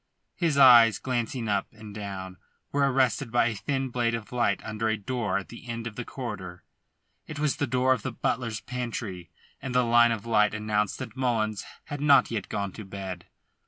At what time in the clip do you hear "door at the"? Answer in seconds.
4.97-5.67